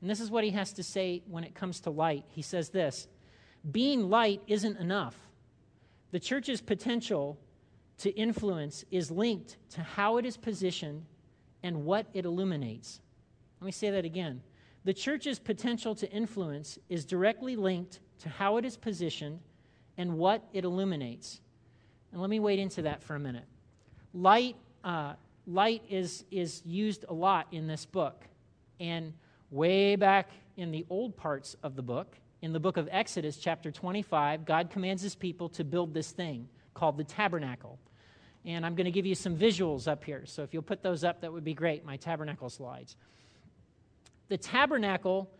And 0.00 0.10
this 0.10 0.20
is 0.20 0.30
what 0.30 0.44
he 0.44 0.50
has 0.50 0.72
to 0.74 0.82
say 0.82 1.22
when 1.26 1.44
it 1.44 1.54
comes 1.54 1.80
to 1.80 1.90
light. 1.90 2.24
He 2.28 2.42
says 2.42 2.70
this 2.70 3.08
Being 3.70 4.08
light 4.08 4.42
isn't 4.46 4.78
enough. 4.78 5.16
The 6.10 6.20
church's 6.20 6.60
potential 6.60 7.38
to 7.98 8.10
influence 8.10 8.84
is 8.90 9.10
linked 9.10 9.56
to 9.70 9.82
how 9.82 10.18
it 10.18 10.26
is 10.26 10.36
positioned 10.36 11.04
and 11.62 11.84
what 11.84 12.06
it 12.12 12.24
illuminates. 12.24 13.00
Let 13.60 13.66
me 13.66 13.72
say 13.72 13.90
that 13.90 14.04
again. 14.04 14.42
The 14.84 14.94
church's 14.94 15.38
potential 15.38 15.94
to 15.96 16.10
influence 16.12 16.78
is 16.88 17.04
directly 17.04 17.56
linked 17.56 18.00
to 18.20 18.28
how 18.28 18.56
it 18.58 18.64
is 18.64 18.76
positioned 18.76 19.40
and 19.98 20.18
what 20.18 20.42
it 20.52 20.64
illuminates. 20.64 21.40
And 22.12 22.20
let 22.20 22.30
me 22.30 22.40
wade 22.40 22.58
into 22.58 22.82
that 22.82 23.02
for 23.02 23.14
a 23.14 23.20
minute. 23.20 23.44
Light, 24.14 24.56
uh, 24.84 25.14
light 25.46 25.82
is, 25.88 26.24
is 26.30 26.62
used 26.64 27.04
a 27.08 27.14
lot 27.14 27.46
in 27.52 27.66
this 27.66 27.84
book. 27.86 28.24
And 28.80 29.12
way 29.50 29.96
back 29.96 30.30
in 30.56 30.70
the 30.70 30.86
old 30.90 31.16
parts 31.16 31.56
of 31.62 31.76
the 31.76 31.82
book, 31.82 32.16
in 32.42 32.52
the 32.52 32.60
book 32.60 32.76
of 32.76 32.88
Exodus, 32.90 33.36
chapter 33.36 33.70
25, 33.70 34.44
God 34.44 34.70
commands 34.70 35.02
his 35.02 35.14
people 35.14 35.48
to 35.50 35.64
build 35.64 35.94
this 35.94 36.10
thing 36.10 36.48
called 36.74 36.96
the 36.96 37.04
tabernacle. 37.04 37.78
And 38.44 38.64
I'm 38.64 38.74
going 38.76 38.84
to 38.84 38.90
give 38.90 39.06
you 39.06 39.14
some 39.14 39.36
visuals 39.36 39.88
up 39.88 40.04
here. 40.04 40.24
So 40.26 40.42
if 40.42 40.52
you'll 40.52 40.62
put 40.62 40.82
those 40.82 41.02
up, 41.02 41.22
that 41.22 41.32
would 41.32 41.44
be 41.44 41.54
great, 41.54 41.84
my 41.84 41.96
tabernacle 41.96 42.48
slides. 42.48 42.96
The 44.28 44.36
tabernacle, 44.38 45.30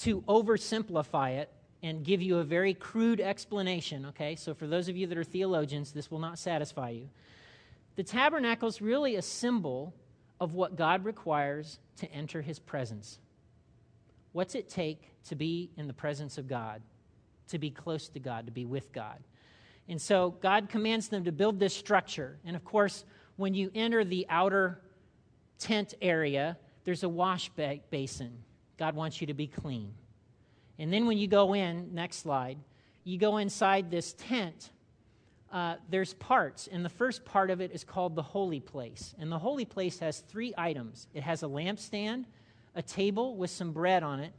to 0.00 0.20
oversimplify 0.22 1.38
it, 1.38 1.50
and 1.84 2.02
give 2.02 2.22
you 2.22 2.38
a 2.38 2.44
very 2.44 2.72
crude 2.72 3.20
explanation, 3.20 4.06
okay? 4.06 4.36
So, 4.36 4.54
for 4.54 4.66
those 4.66 4.88
of 4.88 4.96
you 4.96 5.06
that 5.06 5.18
are 5.18 5.22
theologians, 5.22 5.92
this 5.92 6.10
will 6.10 6.18
not 6.18 6.38
satisfy 6.38 6.88
you. 6.88 7.10
The 7.96 8.02
tabernacle 8.02 8.66
is 8.66 8.80
really 8.80 9.16
a 9.16 9.22
symbol 9.22 9.92
of 10.40 10.54
what 10.54 10.76
God 10.76 11.04
requires 11.04 11.78
to 11.98 12.10
enter 12.10 12.40
his 12.40 12.58
presence. 12.58 13.18
What's 14.32 14.54
it 14.54 14.70
take 14.70 15.10
to 15.24 15.36
be 15.36 15.70
in 15.76 15.86
the 15.86 15.92
presence 15.92 16.38
of 16.38 16.48
God, 16.48 16.80
to 17.48 17.58
be 17.58 17.70
close 17.70 18.08
to 18.08 18.18
God, 18.18 18.46
to 18.46 18.52
be 18.52 18.64
with 18.64 18.90
God? 18.90 19.22
And 19.86 20.00
so, 20.00 20.30
God 20.40 20.70
commands 20.70 21.08
them 21.08 21.24
to 21.24 21.32
build 21.32 21.60
this 21.60 21.76
structure. 21.76 22.38
And 22.46 22.56
of 22.56 22.64
course, 22.64 23.04
when 23.36 23.52
you 23.52 23.70
enter 23.74 24.04
the 24.04 24.24
outer 24.30 24.80
tent 25.58 25.92
area, 26.00 26.56
there's 26.84 27.02
a 27.02 27.10
wash 27.10 27.50
basin. 27.90 28.38
God 28.78 28.94
wants 28.96 29.20
you 29.20 29.26
to 29.26 29.34
be 29.34 29.46
clean. 29.46 29.92
And 30.78 30.92
then 30.92 31.06
when 31.06 31.18
you 31.18 31.28
go 31.28 31.54
in, 31.54 31.94
next 31.94 32.16
slide, 32.18 32.58
you 33.04 33.18
go 33.18 33.36
inside 33.36 33.90
this 33.90 34.14
tent. 34.14 34.70
Uh, 35.52 35.76
there's 35.88 36.14
parts, 36.14 36.68
and 36.70 36.84
the 36.84 36.88
first 36.88 37.24
part 37.24 37.48
of 37.48 37.60
it 37.60 37.70
is 37.72 37.84
called 37.84 38.16
the 38.16 38.22
holy 38.22 38.58
place. 38.58 39.14
And 39.20 39.30
the 39.30 39.38
holy 39.38 39.64
place 39.64 40.00
has 40.00 40.18
three 40.20 40.52
items 40.58 41.06
it 41.14 41.22
has 41.22 41.42
a 41.42 41.46
lampstand, 41.46 42.24
a 42.74 42.82
table 42.82 43.36
with 43.36 43.50
some 43.50 43.72
bread 43.72 44.02
on 44.02 44.18
it, 44.18 44.32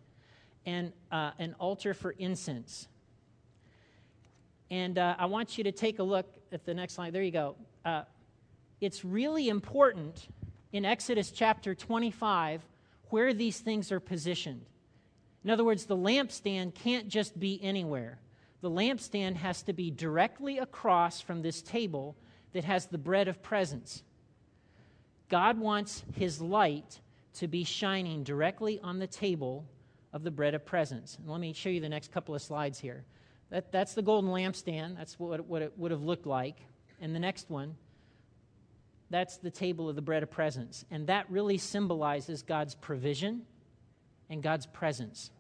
and 0.66 0.92
uh, 1.12 1.32
an 1.40 1.56
altar 1.58 1.94
for 1.94 2.12
incense. 2.12 2.88
And 4.70 4.98
uh, 4.98 5.16
I 5.18 5.28
want 5.28 5.58
you 5.58 5.64
to 5.66 5.72
take 5.72 6.00
a 6.00 6.04
look 6.04 6.26
at 6.52 6.66
the 6.66 6.74
next 6.74 6.94
slide. 6.94 7.14
There 7.14 7.24
you 7.24 7.32
go. 7.32 7.56
Uh, 7.86 8.04
it's 8.82 9.06
really 9.06 9.48
important 9.48 10.28
in 10.74 10.84
Exodus 10.84 11.32
chapter 11.32 11.74
25 11.74 12.62
where 13.10 13.34
these 13.34 13.60
things 13.60 13.92
are 13.92 14.00
positioned. 14.00 14.66
In 15.46 15.52
other 15.52 15.64
words, 15.64 15.86
the 15.86 15.96
lampstand 15.96 16.74
can't 16.74 17.08
just 17.08 17.40
be 17.40 17.64
anywhere. 17.64 18.18
The 18.62 18.70
lampstand 18.72 19.36
has 19.36 19.62
to 19.64 19.74
be 19.74 19.92
directly 19.92 20.58
across 20.58 21.22
from 21.22 21.44
this 21.44 21.62
table 21.62 22.18
that 22.54 22.64
has 22.64 22.88
the 22.88 22.98
bread 22.98 23.28
of 23.28 23.44
presence. 23.44 24.02
God 25.30 25.60
wants 25.60 26.04
his 26.16 26.42
light 26.42 27.00
to 27.36 27.48
be 27.48 27.64
shining 27.64 28.24
directly 28.24 28.80
on 28.80 28.98
the 28.98 29.06
table 29.06 29.66
of 30.14 30.24
the 30.24 30.32
bread 30.32 30.56
of 30.56 30.66
presence. 30.66 31.16
And 31.20 31.30
let 31.30 31.40
me 31.40 31.54
show 31.54 31.70
you 31.70 31.80
the 31.80 31.90
next 31.90 32.12
couple 32.12 32.34
of 32.34 32.42
slides 32.42 32.80
here. 32.80 33.06
That, 33.52 33.72
that's 33.72 33.94
the 33.94 34.02
golden 34.02 34.32
lampstand. 34.32 34.98
That's 34.98 35.20
what, 35.20 35.46
what 35.46 35.62
it 35.62 35.78
would 35.78 35.92
have 35.92 36.02
looked 36.02 36.26
like. 36.26 36.58
And 37.00 37.14
the 37.14 37.20
next 37.20 37.52
one, 37.52 37.76
that's 39.12 39.38
the 39.38 39.52
table 39.52 39.90
of 39.90 39.96
the 39.96 40.02
bread 40.02 40.24
of 40.24 40.32
presence. 40.32 40.86
And 40.90 41.06
that 41.06 41.30
really 41.30 41.60
symbolizes 41.60 42.42
God's 42.42 42.74
provision 42.74 43.44
and 44.30 44.42
God's 44.42 44.66
presence. 44.66 45.32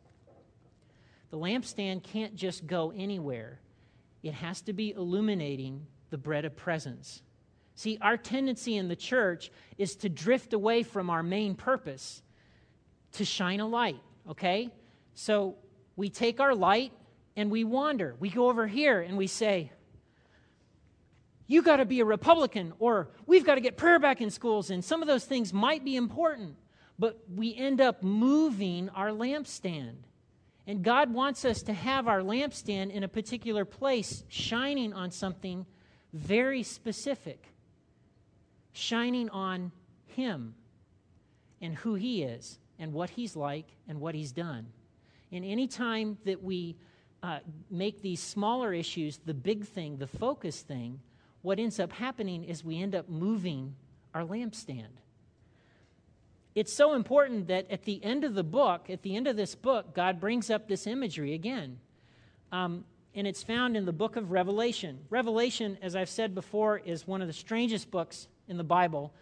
The 1.32 1.38
lampstand 1.38 2.04
can't 2.04 2.36
just 2.36 2.66
go 2.66 2.94
anywhere, 2.96 3.60
it 4.24 4.34
has 4.34 4.62
to 4.62 4.74
be 4.74 4.92
illuminating 4.92 5.86
the 6.10 6.18
bread 6.18 6.46
of 6.46 6.56
presence. 6.56 7.22
See, 7.76 7.98
our 8.02 8.16
tendency 8.16 8.78
in 8.78 8.88
the 8.88 8.96
church 8.96 9.52
is 9.78 9.98
to 9.98 10.10
drift 10.10 10.54
away 10.54 10.84
from 10.84 11.10
our 11.10 11.22
main 11.22 11.56
purpose, 11.56 12.22
to 13.14 13.26
shine 13.26 13.60
a 13.60 13.68
light, 13.68 14.02
okay? 14.30 14.70
So 15.14 15.58
we 15.96 16.10
take 16.10 16.40
our 16.40 16.56
light 16.56 16.94
and 17.36 17.52
we 17.52 17.64
wander. 17.64 18.16
We 18.20 18.30
go 18.30 18.50
over 18.50 18.66
here 18.66 19.02
and 19.02 19.18
we 19.18 19.28
say, 19.28 19.72
you 21.48 21.62
got 21.62 21.78
to 21.78 21.86
be 21.86 22.00
a 22.00 22.06
Republican, 22.06 22.74
or 22.80 23.10
we've 23.28 23.46
got 23.46 23.56
to 23.56 23.62
get 23.62 23.78
prayer 23.78 24.00
back 24.00 24.22
in 24.22 24.32
schools. 24.32 24.72
And 24.72 24.84
some 24.84 25.02
of 25.02 25.08
those 25.08 25.26
things 25.26 25.54
might 25.54 25.84
be 25.86 25.96
important, 25.96 26.56
but 26.98 27.20
we 27.34 27.56
end 27.56 27.82
up 27.82 28.04
moving 28.04 28.90
our 28.90 29.10
lampstand. 29.10 29.96
And 30.68 30.84
God 30.84 31.14
wants 31.14 31.46
us 31.46 31.62
to 31.64 31.74
have 31.74 32.08
our 32.08 32.22
lampstand 32.22 32.92
in 32.92 33.04
a 33.04 33.08
particular 33.08 33.66
place, 33.66 34.24
shining 34.30 34.94
on 34.94 35.12
something 35.12 35.66
very 36.14 36.64
specific, 36.64 37.54
shining 38.72 39.30
on 39.30 39.72
Him 40.08 40.56
and 41.62 41.76
who 41.76 41.96
He 41.96 42.24
is 42.24 42.58
and 42.80 42.94
what 42.94 43.12
He's 43.12 43.36
like 43.36 43.68
and 43.88 44.00
what 44.00 44.16
He's 44.16 44.32
done. 44.32 44.68
And 45.32 45.46
any 45.46 45.68
time 45.68 46.18
that 46.26 46.42
we 46.42 46.78
uh, 47.22 47.40
make 47.70 48.02
these 48.02 48.22
smaller 48.22 48.74
issues 48.74 49.20
the 49.26 49.34
big 49.34 49.66
thing, 49.66 49.98
the 49.98 50.08
focus 50.08 50.62
thing, 50.62 51.00
what 51.42 51.60
ends 51.60 51.80
up 51.80 51.92
happening 51.92 52.44
is 52.44 52.64
we 52.64 52.82
end 52.82 52.96
up 52.96 53.08
moving 53.08 53.76
our 54.14 54.24
lampstand. 54.24 54.98
It's 56.56 56.72
so 56.72 56.94
important 56.94 57.50
that 57.50 57.70
at 57.70 57.84
the 57.84 58.02
end 58.02 58.24
of 58.24 58.34
the 58.34 58.44
book, 58.44 58.90
at 58.90 59.02
the 59.02 59.14
end 59.16 59.28
of 59.28 59.36
this 59.36 59.56
book, 59.56 59.94
God 59.94 60.22
brings 60.22 60.50
up 60.50 60.70
this 60.70 60.88
imagery 60.88 61.34
again. 61.34 61.80
Um, 62.54 62.86
and 63.14 63.28
it's 63.28 63.44
found 63.44 63.76
in 63.76 63.86
the 63.86 63.92
book 63.94 64.16
of 64.16 64.32
Revelation. 64.32 65.00
Revelation, 65.10 65.78
as 65.82 65.98
I've 65.98 66.10
said 66.10 66.34
before, 66.34 66.78
is 66.78 67.06
one 67.06 67.22
of 67.22 67.28
the 67.28 67.34
strangest 67.34 67.92
books 67.92 68.30
in 68.48 68.56
the 68.56 68.64
Bible. 68.64 69.14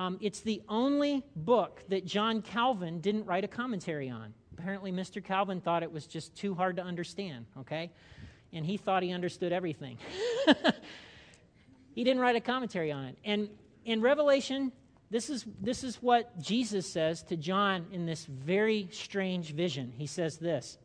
Um, 0.00 0.18
it's 0.20 0.40
the 0.40 0.62
only 0.68 1.24
book 1.36 1.84
that 1.88 2.04
John 2.06 2.42
Calvin 2.42 3.00
didn't 3.00 3.24
write 3.24 3.44
a 3.44 3.48
commentary 3.48 4.10
on. 4.10 4.34
Apparently, 4.58 4.90
Mr. 4.90 5.22
Calvin 5.22 5.60
thought 5.60 5.84
it 5.84 5.92
was 5.92 6.06
just 6.06 6.34
too 6.34 6.54
hard 6.54 6.76
to 6.76 6.82
understand, 6.82 7.46
okay? 7.58 7.92
And 8.52 8.66
he 8.66 8.76
thought 8.76 9.04
he 9.04 9.12
understood 9.12 9.52
everything. 9.52 9.96
he 11.94 12.02
didn't 12.02 12.20
write 12.20 12.36
a 12.36 12.40
commentary 12.40 12.90
on 12.90 13.04
it. 13.04 13.18
And 13.24 13.48
in 13.84 14.00
Revelation, 14.00 14.72
this 15.10 15.28
is, 15.28 15.44
this 15.60 15.82
is 15.82 15.96
what 15.96 16.40
Jesus 16.40 16.90
says 16.90 17.22
to 17.24 17.36
John 17.36 17.86
in 17.92 18.06
this 18.06 18.24
very 18.26 18.88
strange 18.92 19.52
vision. 19.52 19.92
He 19.96 20.06
says 20.06 20.38
this 20.38 20.78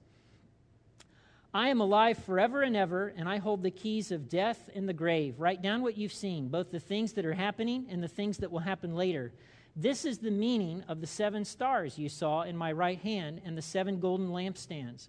I 1.53 1.69
am 1.69 1.79
alive 1.79 2.17
forever 2.17 2.63
and 2.63 2.75
ever, 2.75 3.13
and 3.15 3.29
I 3.29 3.37
hold 3.37 3.63
the 3.63 3.71
keys 3.71 4.11
of 4.11 4.27
death 4.27 4.69
and 4.75 4.89
the 4.89 4.93
grave. 4.93 5.39
Write 5.39 5.61
down 5.61 5.83
what 5.83 5.97
you've 5.97 6.11
seen, 6.11 6.49
both 6.49 6.71
the 6.71 6.79
things 6.79 7.13
that 7.13 7.25
are 7.25 7.33
happening 7.33 7.85
and 7.89 8.03
the 8.03 8.07
things 8.07 8.39
that 8.39 8.51
will 8.51 8.59
happen 8.59 8.95
later. 8.95 9.31
This 9.75 10.05
is 10.05 10.17
the 10.17 10.31
meaning 10.31 10.83
of 10.87 11.01
the 11.01 11.07
seven 11.07 11.45
stars 11.45 11.99
you 11.99 12.09
saw 12.09 12.41
in 12.41 12.57
my 12.57 12.71
right 12.71 12.99
hand 12.99 13.41
and 13.45 13.57
the 13.57 13.61
seven 13.61 13.99
golden 13.99 14.29
lampstands. 14.29 15.07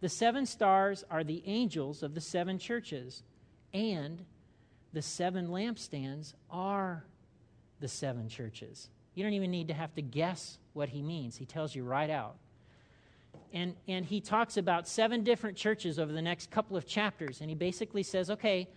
The 0.00 0.08
seven 0.08 0.46
stars 0.46 1.04
are 1.10 1.24
the 1.24 1.42
angels 1.46 2.02
of 2.02 2.14
the 2.14 2.20
seven 2.20 2.58
churches, 2.58 3.22
and 3.74 4.24
the 4.92 5.02
seven 5.02 5.48
lampstands 5.48 6.34
are 6.50 7.04
the 7.80 7.88
seven 7.88 8.28
churches. 8.28 8.88
You 9.14 9.22
don't 9.22 9.32
even 9.32 9.50
need 9.50 9.68
to 9.68 9.74
have 9.74 9.94
to 9.94 10.02
guess 10.02 10.58
what 10.72 10.90
he 10.90 11.02
means. 11.02 11.36
He 11.36 11.46
tells 11.46 11.74
you 11.74 11.84
right 11.84 12.10
out. 12.10 12.36
And, 13.52 13.74
and 13.88 14.04
he 14.04 14.20
talks 14.20 14.56
about 14.56 14.86
seven 14.86 15.22
different 15.24 15.56
churches 15.56 15.98
over 15.98 16.12
the 16.12 16.22
next 16.22 16.50
couple 16.50 16.76
of 16.76 16.86
chapters. 16.86 17.40
And 17.40 17.48
he 17.48 17.56
basically 17.56 18.02
says, 18.02 18.30
okay, 18.30 18.68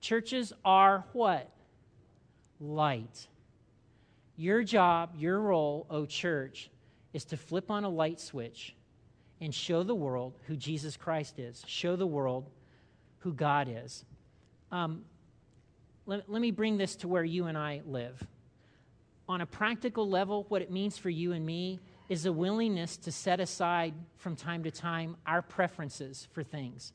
churches 0.00 0.52
are 0.64 1.04
what? 1.12 1.50
Light. 2.60 3.28
Your 4.36 4.62
job, 4.62 5.14
your 5.16 5.40
role, 5.40 5.86
oh 5.90 6.06
church, 6.06 6.70
is 7.12 7.24
to 7.26 7.36
flip 7.36 7.70
on 7.70 7.84
a 7.84 7.88
light 7.88 8.20
switch 8.20 8.74
and 9.40 9.54
show 9.54 9.82
the 9.82 9.94
world 9.94 10.38
who 10.46 10.56
Jesus 10.56 10.96
Christ 10.96 11.38
is, 11.38 11.62
show 11.66 11.96
the 11.96 12.06
world 12.06 12.48
who 13.18 13.32
God 13.32 13.68
is. 13.70 14.04
Um, 14.72 15.02
let, 16.06 16.28
let 16.30 16.40
me 16.40 16.50
bring 16.50 16.78
this 16.78 16.96
to 16.96 17.08
where 17.08 17.24
you 17.24 17.46
and 17.46 17.56
I 17.58 17.82
live 17.86 18.26
on 19.28 19.40
a 19.40 19.46
practical 19.46 20.08
level, 20.08 20.44
what 20.48 20.62
it 20.62 20.70
means 20.70 20.98
for 20.98 21.10
you 21.10 21.32
and 21.32 21.44
me 21.44 21.80
is 22.08 22.26
a 22.26 22.32
willingness 22.32 22.96
to 22.98 23.10
set 23.10 23.40
aside 23.40 23.94
from 24.16 24.36
time 24.36 24.62
to 24.64 24.70
time 24.70 25.16
our 25.26 25.40
preferences 25.40 26.28
for 26.32 26.42
things. 26.42 26.92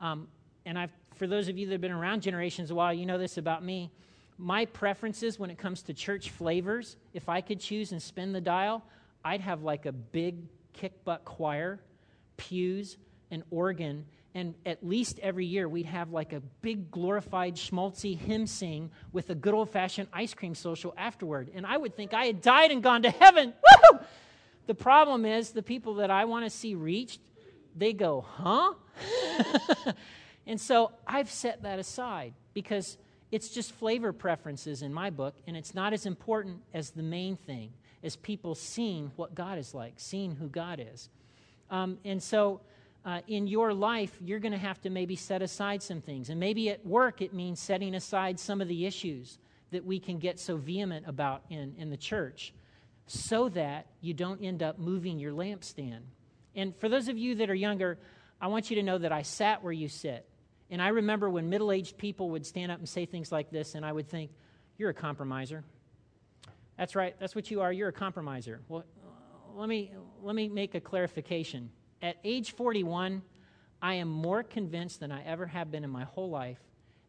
Um, 0.00 0.28
and 0.64 0.78
I've, 0.78 0.92
for 1.16 1.26
those 1.26 1.48
of 1.48 1.58
you 1.58 1.66
that 1.66 1.72
have 1.72 1.80
been 1.80 1.90
around 1.92 2.22
generations 2.22 2.70
a 2.70 2.74
while, 2.74 2.94
you 2.94 3.06
know 3.06 3.18
this 3.18 3.36
about 3.36 3.64
me. 3.64 3.90
My 4.38 4.64
preferences 4.66 5.38
when 5.38 5.50
it 5.50 5.58
comes 5.58 5.82
to 5.82 5.94
church 5.94 6.30
flavors, 6.30 6.96
if 7.12 7.28
I 7.28 7.40
could 7.40 7.60
choose 7.60 7.92
and 7.92 8.00
spin 8.00 8.32
the 8.32 8.40
dial, 8.40 8.84
I'd 9.24 9.40
have 9.40 9.62
like 9.62 9.86
a 9.86 9.92
big 9.92 10.36
kick 10.72 11.04
butt 11.04 11.24
choir, 11.24 11.80
pews, 12.36 12.96
an 13.34 13.44
organ, 13.50 14.06
and 14.34 14.54
at 14.64 14.84
least 14.84 15.18
every 15.20 15.46
year 15.46 15.68
we'd 15.68 15.86
have 15.86 16.10
like 16.10 16.32
a 16.32 16.40
big 16.62 16.90
glorified 16.90 17.56
schmaltzy 17.56 18.18
hymn 18.18 18.46
sing 18.46 18.90
with 19.12 19.30
a 19.30 19.34
good 19.34 19.54
old 19.54 19.70
fashioned 19.70 20.08
ice 20.12 20.34
cream 20.34 20.54
social 20.54 20.94
afterward. 20.96 21.50
And 21.54 21.66
I 21.66 21.76
would 21.76 21.94
think 21.94 22.14
I 22.14 22.26
had 22.26 22.40
died 22.40 22.70
and 22.70 22.82
gone 22.82 23.02
to 23.02 23.10
heaven. 23.10 23.52
Woo! 23.92 23.98
The 24.66 24.74
problem 24.74 25.24
is 25.26 25.50
the 25.50 25.62
people 25.62 25.96
that 25.96 26.10
I 26.10 26.24
want 26.24 26.46
to 26.46 26.50
see 26.50 26.74
reached, 26.74 27.20
they 27.76 27.92
go, 27.92 28.22
huh? 28.22 28.72
and 30.46 30.60
so 30.60 30.92
I've 31.06 31.30
set 31.30 31.62
that 31.62 31.78
aside 31.78 32.32
because 32.54 32.96
it's 33.30 33.48
just 33.48 33.72
flavor 33.72 34.12
preferences 34.12 34.82
in 34.82 34.94
my 34.94 35.10
book, 35.10 35.34
and 35.46 35.56
it's 35.56 35.74
not 35.74 35.92
as 35.92 36.06
important 36.06 36.62
as 36.72 36.90
the 36.90 37.02
main 37.02 37.36
thing, 37.36 37.72
as 38.02 38.16
people 38.16 38.54
seeing 38.54 39.10
what 39.16 39.34
God 39.34 39.58
is 39.58 39.74
like, 39.74 39.94
seeing 39.96 40.36
who 40.36 40.48
God 40.48 40.80
is. 40.80 41.08
Um, 41.70 41.98
and 42.04 42.22
so 42.22 42.60
uh, 43.04 43.20
in 43.28 43.46
your 43.46 43.74
life, 43.74 44.16
you're 44.20 44.38
going 44.38 44.52
to 44.52 44.58
have 44.58 44.80
to 44.82 44.90
maybe 44.90 45.16
set 45.16 45.42
aside 45.42 45.82
some 45.82 46.00
things. 46.00 46.30
And 46.30 46.40
maybe 46.40 46.70
at 46.70 46.84
work, 46.86 47.20
it 47.20 47.34
means 47.34 47.60
setting 47.60 47.94
aside 47.94 48.40
some 48.40 48.60
of 48.60 48.68
the 48.68 48.86
issues 48.86 49.38
that 49.72 49.84
we 49.84 50.00
can 50.00 50.18
get 50.18 50.40
so 50.40 50.56
vehement 50.56 51.04
about 51.06 51.42
in, 51.50 51.74
in 51.78 51.90
the 51.90 51.96
church 51.96 52.54
so 53.06 53.48
that 53.50 53.86
you 54.00 54.14
don't 54.14 54.42
end 54.42 54.62
up 54.62 54.78
moving 54.78 55.18
your 55.18 55.32
lampstand. 55.32 56.00
And 56.54 56.74
for 56.76 56.88
those 56.88 57.08
of 57.08 57.18
you 57.18 57.34
that 57.36 57.50
are 57.50 57.54
younger, 57.54 57.98
I 58.40 58.46
want 58.46 58.70
you 58.70 58.76
to 58.76 58.82
know 58.82 58.98
that 58.98 59.12
I 59.12 59.22
sat 59.22 59.62
where 59.62 59.72
you 59.72 59.88
sit. 59.88 60.26
And 60.70 60.80
I 60.80 60.88
remember 60.88 61.28
when 61.28 61.50
middle 61.50 61.72
aged 61.72 61.98
people 61.98 62.30
would 62.30 62.46
stand 62.46 62.72
up 62.72 62.78
and 62.78 62.88
say 62.88 63.04
things 63.04 63.30
like 63.30 63.50
this, 63.50 63.74
and 63.74 63.84
I 63.84 63.92
would 63.92 64.08
think, 64.08 64.30
You're 64.78 64.90
a 64.90 64.94
compromiser. 64.94 65.62
That's 66.78 66.96
right, 66.96 67.14
that's 67.20 67.34
what 67.34 67.50
you 67.50 67.60
are. 67.60 67.72
You're 67.72 67.90
a 67.90 67.92
compromiser. 67.92 68.60
Well, 68.68 68.84
let 69.54 69.68
me, 69.68 69.92
let 70.22 70.34
me 70.34 70.48
make 70.48 70.74
a 70.74 70.80
clarification. 70.80 71.70
At 72.04 72.18
age 72.22 72.52
41, 72.52 73.22
I 73.80 73.94
am 73.94 74.08
more 74.08 74.42
convinced 74.42 75.00
than 75.00 75.10
I 75.10 75.24
ever 75.24 75.46
have 75.46 75.70
been 75.70 75.84
in 75.84 75.90
my 75.90 76.04
whole 76.04 76.28
life 76.28 76.58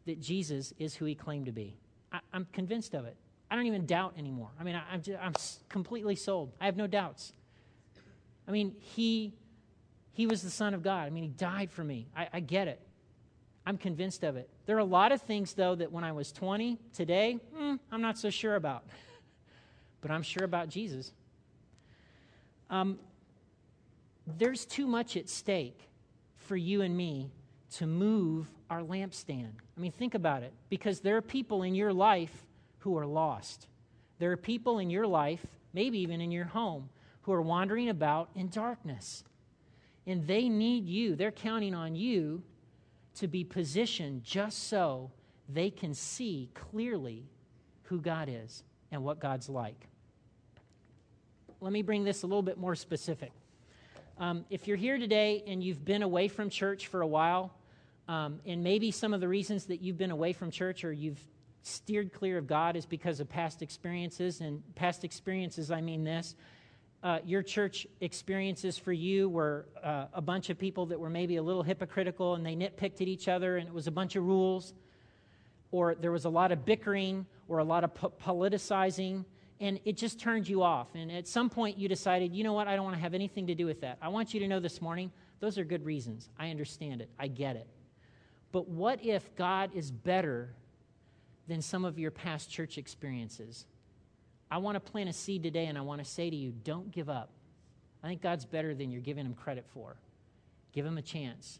that 0.06 0.22
Jesus 0.22 0.72
is 0.78 0.94
who 0.94 1.04
he 1.04 1.14
claimed 1.14 1.44
to 1.46 1.52
be. 1.52 1.76
I, 2.10 2.20
am 2.32 2.46
convinced 2.50 2.94
of 2.94 3.04
it. 3.04 3.14
I 3.50 3.56
don't 3.56 3.66
even 3.66 3.84
doubt 3.84 4.14
anymore. 4.16 4.48
I 4.58 4.64
mean, 4.64 4.74
I, 4.74 4.94
am 4.94 5.02
I'm, 5.06 5.18
I'm 5.20 5.34
completely 5.68 6.16
sold. 6.16 6.50
I 6.62 6.64
have 6.64 6.78
no 6.78 6.86
doubts. 6.86 7.34
I 8.48 8.52
mean, 8.52 8.74
he, 8.78 9.34
he 10.12 10.26
was 10.26 10.40
the 10.40 10.48
Son 10.48 10.72
of 10.72 10.82
God. 10.82 11.06
I 11.06 11.10
mean, 11.10 11.24
he 11.24 11.28
died 11.28 11.70
for 11.70 11.84
me. 11.84 12.06
I, 12.16 12.28
I 12.32 12.40
get 12.40 12.66
it. 12.66 12.80
I'm 13.66 13.76
convinced 13.76 14.24
of 14.24 14.36
it. 14.38 14.48
There 14.64 14.76
are 14.76 14.80
a 14.80 14.84
lot 14.84 15.12
of 15.12 15.20
things, 15.20 15.52
though, 15.52 15.74
that 15.74 15.92
when 15.92 16.04
I 16.04 16.12
was 16.12 16.32
20, 16.32 16.78
today, 16.94 17.38
hmm, 17.54 17.74
I'm 17.92 18.00
not 18.00 18.16
so 18.16 18.30
sure 18.30 18.54
about. 18.54 18.86
but 20.00 20.10
I'm 20.10 20.22
sure 20.22 20.44
about 20.44 20.70
Jesus. 20.70 21.12
Um, 22.70 22.98
there's 24.26 24.64
too 24.66 24.86
much 24.86 25.16
at 25.16 25.28
stake 25.28 25.88
for 26.36 26.56
you 26.56 26.82
and 26.82 26.96
me 26.96 27.30
to 27.76 27.86
move 27.86 28.48
our 28.70 28.80
lampstand. 28.80 29.52
I 29.76 29.80
mean, 29.80 29.92
think 29.92 30.14
about 30.14 30.42
it. 30.42 30.52
Because 30.68 31.00
there 31.00 31.16
are 31.16 31.22
people 31.22 31.62
in 31.62 31.74
your 31.74 31.92
life 31.92 32.46
who 32.78 32.96
are 32.98 33.06
lost. 33.06 33.66
There 34.18 34.32
are 34.32 34.36
people 34.36 34.78
in 34.78 34.90
your 34.90 35.06
life, 35.06 35.44
maybe 35.72 35.98
even 35.98 36.20
in 36.20 36.30
your 36.30 36.44
home, 36.44 36.88
who 37.22 37.32
are 37.32 37.42
wandering 37.42 37.88
about 37.88 38.30
in 38.34 38.48
darkness. 38.48 39.24
And 40.06 40.26
they 40.26 40.48
need 40.48 40.86
you. 40.86 41.16
They're 41.16 41.32
counting 41.32 41.74
on 41.74 41.96
you 41.96 42.42
to 43.16 43.26
be 43.26 43.44
positioned 43.44 44.24
just 44.24 44.68
so 44.68 45.10
they 45.48 45.70
can 45.70 45.94
see 45.94 46.50
clearly 46.54 47.24
who 47.84 48.00
God 48.00 48.28
is 48.30 48.62
and 48.90 49.02
what 49.02 49.20
God's 49.20 49.48
like. 49.48 49.88
Let 51.60 51.72
me 51.72 51.82
bring 51.82 52.04
this 52.04 52.22
a 52.22 52.26
little 52.26 52.42
bit 52.42 52.58
more 52.58 52.74
specific. 52.74 53.32
Um, 54.18 54.46
if 54.48 54.66
you're 54.66 54.78
here 54.78 54.96
today 54.96 55.44
and 55.46 55.62
you've 55.62 55.84
been 55.84 56.02
away 56.02 56.28
from 56.28 56.48
church 56.48 56.86
for 56.86 57.02
a 57.02 57.06
while, 57.06 57.52
um, 58.08 58.40
and 58.46 58.64
maybe 58.64 58.90
some 58.90 59.12
of 59.12 59.20
the 59.20 59.28
reasons 59.28 59.66
that 59.66 59.82
you've 59.82 59.98
been 59.98 60.10
away 60.10 60.32
from 60.32 60.50
church 60.50 60.84
or 60.84 60.92
you've 60.92 61.20
steered 61.60 62.14
clear 62.14 62.38
of 62.38 62.46
God 62.46 62.76
is 62.76 62.86
because 62.86 63.20
of 63.20 63.28
past 63.28 63.60
experiences, 63.60 64.40
and 64.40 64.62
past 64.74 65.04
experiences, 65.04 65.70
I 65.70 65.82
mean 65.82 66.02
this. 66.02 66.34
Uh, 67.02 67.18
your 67.26 67.42
church 67.42 67.86
experiences 68.00 68.78
for 68.78 68.92
you 68.92 69.28
were 69.28 69.66
uh, 69.84 70.06
a 70.14 70.22
bunch 70.22 70.48
of 70.48 70.58
people 70.58 70.86
that 70.86 70.98
were 70.98 71.10
maybe 71.10 71.36
a 71.36 71.42
little 71.42 71.62
hypocritical 71.62 72.36
and 72.36 72.46
they 72.46 72.56
nitpicked 72.56 73.02
at 73.02 73.08
each 73.08 73.28
other 73.28 73.58
and 73.58 73.68
it 73.68 73.74
was 73.74 73.86
a 73.86 73.90
bunch 73.90 74.16
of 74.16 74.24
rules, 74.24 74.72
or 75.72 75.94
there 75.94 76.12
was 76.12 76.24
a 76.24 76.30
lot 76.30 76.52
of 76.52 76.64
bickering 76.64 77.26
or 77.48 77.58
a 77.58 77.64
lot 77.64 77.84
of 77.84 77.92
po- 77.92 78.14
politicizing 78.24 79.26
and 79.60 79.80
it 79.84 79.96
just 79.96 80.20
turned 80.20 80.48
you 80.48 80.62
off. 80.62 80.88
And 80.94 81.10
at 81.10 81.26
some 81.26 81.48
point, 81.48 81.78
you 81.78 81.88
decided, 81.88 82.34
you 82.34 82.44
know 82.44 82.52
what, 82.52 82.68
I 82.68 82.76
don't 82.76 82.84
want 82.84 82.96
to 82.96 83.02
have 83.02 83.14
anything 83.14 83.46
to 83.46 83.54
do 83.54 83.66
with 83.66 83.80
that. 83.80 83.98
I 84.02 84.08
want 84.08 84.34
you 84.34 84.40
to 84.40 84.48
know 84.48 84.60
this 84.60 84.80
morning, 84.80 85.10
those 85.40 85.58
are 85.58 85.64
good 85.64 85.84
reasons. 85.84 86.28
I 86.38 86.50
understand 86.50 87.00
it, 87.00 87.10
I 87.18 87.28
get 87.28 87.56
it. 87.56 87.68
But 88.52 88.68
what 88.68 89.04
if 89.04 89.34
God 89.36 89.70
is 89.74 89.90
better 89.90 90.54
than 91.48 91.62
some 91.62 91.84
of 91.84 91.98
your 91.98 92.10
past 92.10 92.50
church 92.50 92.78
experiences. 92.78 93.66
I 94.50 94.58
want 94.58 94.76
to 94.76 94.80
plant 94.80 95.08
a 95.08 95.12
seed 95.12 95.42
today 95.42 95.66
and 95.66 95.78
I 95.78 95.80
want 95.80 96.02
to 96.02 96.08
say 96.08 96.30
to 96.30 96.36
you, 96.36 96.52
don't 96.64 96.90
give 96.90 97.08
up. 97.08 97.30
I 98.02 98.08
think 98.08 98.22
God's 98.22 98.44
better 98.44 98.74
than 98.74 98.90
you're 98.90 99.00
giving 99.00 99.26
him 99.26 99.34
credit 99.34 99.66
for. 99.72 99.96
Give 100.72 100.84
him 100.84 100.98
a 100.98 101.02
chance 101.02 101.58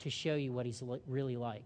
to 0.00 0.10
show 0.10 0.34
you 0.34 0.52
what 0.52 0.66
he's 0.66 0.82
really 1.06 1.36
like. 1.36 1.64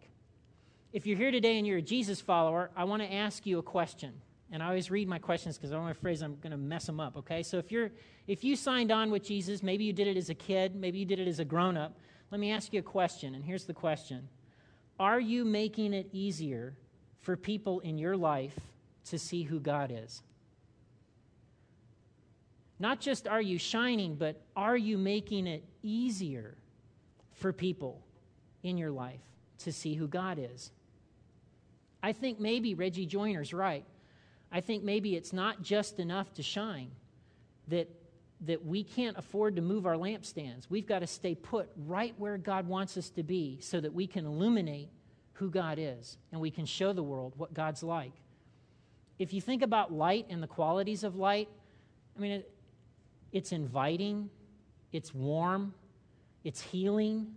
If 0.92 1.06
you're 1.06 1.16
here 1.16 1.30
today 1.30 1.58
and 1.58 1.66
you're 1.66 1.78
a 1.78 1.82
Jesus 1.82 2.20
follower, 2.20 2.70
I 2.76 2.84
want 2.84 3.02
to 3.02 3.12
ask 3.12 3.46
you 3.46 3.58
a 3.58 3.62
question. 3.62 4.14
And 4.50 4.62
I 4.62 4.66
always 4.66 4.90
read 4.90 5.08
my 5.08 5.18
questions 5.18 5.58
because 5.58 5.72
I'm 5.72 5.86
afraid 5.88 6.22
I'm 6.22 6.36
going 6.36 6.52
to 6.52 6.56
mess 6.56 6.86
them 6.86 7.00
up, 7.00 7.16
okay? 7.18 7.42
So 7.42 7.58
if 7.58 7.70
you're 7.70 7.90
if 8.26 8.44
you 8.44 8.56
signed 8.56 8.90
on 8.90 9.10
with 9.10 9.24
Jesus, 9.24 9.62
maybe 9.62 9.84
you 9.84 9.92
did 9.92 10.06
it 10.06 10.16
as 10.16 10.30
a 10.30 10.34
kid, 10.34 10.74
maybe 10.74 10.98
you 10.98 11.04
did 11.04 11.18
it 11.18 11.28
as 11.28 11.38
a 11.38 11.44
grown-up, 11.44 11.96
let 12.30 12.40
me 12.40 12.52
ask 12.52 12.72
you 12.72 12.80
a 12.80 12.82
question, 12.82 13.34
and 13.34 13.44
here's 13.44 13.64
the 13.64 13.74
question. 13.74 14.28
Are 15.00 15.20
you 15.20 15.44
making 15.44 15.94
it 15.94 16.08
easier 16.12 16.76
for 17.20 17.36
people 17.36 17.80
in 17.80 17.98
your 17.98 18.16
life 18.16 18.58
to 19.06 19.18
see 19.18 19.42
who 19.42 19.60
God 19.60 19.92
is? 19.94 20.22
Not 22.78 23.00
just 23.00 23.26
are 23.26 23.42
you 23.42 23.58
shining, 23.58 24.14
but 24.14 24.40
are 24.56 24.76
you 24.76 24.98
making 24.98 25.46
it 25.46 25.64
easier 25.82 26.56
for 27.32 27.52
people 27.52 28.02
in 28.62 28.76
your 28.78 28.90
life 28.90 29.20
to 29.60 29.72
see 29.72 29.94
who 29.94 30.06
God 30.06 30.38
is? 30.38 30.70
I 32.02 32.12
think 32.12 32.38
maybe 32.38 32.74
Reggie 32.74 33.06
Joiner's 33.06 33.52
right. 33.52 33.84
I 34.50 34.60
think 34.60 34.82
maybe 34.82 35.14
it's 35.14 35.32
not 35.32 35.62
just 35.62 35.98
enough 36.00 36.32
to 36.34 36.42
shine, 36.42 36.90
that, 37.68 37.88
that 38.46 38.64
we 38.64 38.82
can't 38.82 39.16
afford 39.18 39.56
to 39.56 39.62
move 39.62 39.86
our 39.86 39.94
lampstands. 39.94 40.66
We've 40.68 40.86
got 40.86 41.00
to 41.00 41.06
stay 41.06 41.34
put 41.34 41.68
right 41.76 42.14
where 42.18 42.38
God 42.38 42.66
wants 42.66 42.96
us 42.96 43.10
to 43.10 43.22
be 43.22 43.58
so 43.60 43.80
that 43.80 43.92
we 43.92 44.06
can 44.06 44.24
illuminate 44.24 44.88
who 45.34 45.50
God 45.50 45.78
is 45.78 46.16
and 46.32 46.40
we 46.40 46.50
can 46.50 46.66
show 46.66 46.92
the 46.92 47.02
world 47.02 47.34
what 47.36 47.52
God's 47.54 47.82
like. 47.82 48.12
If 49.18 49.32
you 49.32 49.40
think 49.40 49.62
about 49.62 49.92
light 49.92 50.26
and 50.30 50.42
the 50.42 50.46
qualities 50.46 51.04
of 51.04 51.16
light, 51.16 51.48
I 52.16 52.20
mean, 52.20 52.32
it, 52.32 52.50
it's 53.32 53.52
inviting, 53.52 54.30
it's 54.92 55.12
warm, 55.14 55.74
it's 56.44 56.60
healing, 56.60 57.34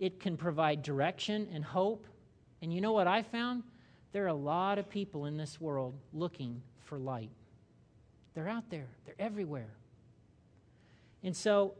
it 0.00 0.18
can 0.18 0.36
provide 0.36 0.82
direction 0.82 1.48
and 1.52 1.64
hope. 1.64 2.06
And 2.60 2.72
you 2.72 2.80
know 2.80 2.92
what 2.92 3.06
I 3.06 3.22
found? 3.22 3.62
There 4.14 4.22
are 4.22 4.28
a 4.28 4.32
lot 4.32 4.78
of 4.78 4.88
people 4.88 5.26
in 5.26 5.36
this 5.36 5.60
world 5.60 5.98
looking 6.12 6.62
for 6.84 6.98
light. 6.98 7.32
They're 8.34 8.48
out 8.48 8.70
there, 8.70 8.86
they're 9.04 9.16
everywhere. 9.18 9.74
And 11.24 11.36
so, 11.36 11.74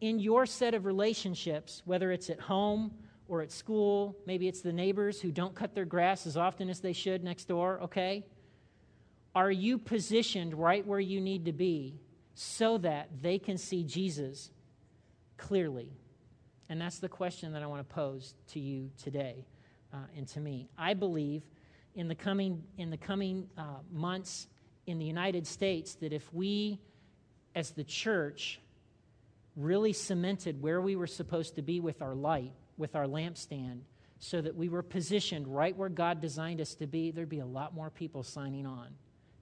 in 0.00 0.18
your 0.18 0.44
set 0.44 0.74
of 0.74 0.86
relationships, 0.86 1.82
whether 1.84 2.10
it's 2.10 2.30
at 2.30 2.40
home 2.40 2.90
or 3.28 3.42
at 3.42 3.52
school, 3.52 4.16
maybe 4.26 4.48
it's 4.48 4.60
the 4.60 4.72
neighbors 4.72 5.20
who 5.20 5.30
don't 5.30 5.54
cut 5.54 5.76
their 5.76 5.84
grass 5.84 6.26
as 6.26 6.36
often 6.36 6.68
as 6.68 6.80
they 6.80 6.92
should 6.92 7.22
next 7.22 7.44
door, 7.44 7.78
okay? 7.82 8.26
Are 9.36 9.50
you 9.50 9.78
positioned 9.78 10.54
right 10.54 10.84
where 10.84 10.98
you 10.98 11.20
need 11.20 11.44
to 11.44 11.52
be 11.52 12.00
so 12.34 12.78
that 12.78 13.08
they 13.22 13.38
can 13.38 13.56
see 13.56 13.84
Jesus 13.84 14.50
clearly? 15.36 15.92
And 16.68 16.80
that's 16.80 16.98
the 16.98 17.08
question 17.08 17.52
that 17.52 17.62
I 17.62 17.66
want 17.66 17.88
to 17.88 17.94
pose 17.94 18.34
to 18.48 18.58
you 18.58 18.90
today 19.00 19.46
uh, 19.94 19.98
and 20.16 20.26
to 20.28 20.40
me. 20.40 20.68
I 20.76 20.94
believe 20.94 21.44
in 21.98 22.06
the 22.06 22.14
coming, 22.14 22.62
in 22.78 22.90
the 22.90 22.96
coming 22.96 23.48
uh, 23.58 23.64
months 23.92 24.46
in 24.86 25.00
the 25.00 25.04
United 25.04 25.48
States 25.48 25.96
that 25.96 26.12
if 26.12 26.32
we, 26.32 26.78
as 27.56 27.72
the 27.72 27.82
church, 27.82 28.60
really 29.56 29.92
cemented 29.92 30.62
where 30.62 30.80
we 30.80 30.94
were 30.94 31.08
supposed 31.08 31.56
to 31.56 31.62
be 31.62 31.80
with 31.80 32.00
our 32.00 32.14
light, 32.14 32.52
with 32.76 32.94
our 32.94 33.06
lampstand, 33.06 33.80
so 34.20 34.40
that 34.40 34.54
we 34.54 34.68
were 34.68 34.82
positioned 34.82 35.48
right 35.48 35.76
where 35.76 35.88
God 35.88 36.20
designed 36.20 36.60
us 36.60 36.76
to 36.76 36.86
be, 36.86 37.10
there'd 37.10 37.28
be 37.28 37.40
a 37.40 37.46
lot 37.46 37.74
more 37.74 37.90
people 37.90 38.22
signing 38.22 38.64
on 38.64 38.90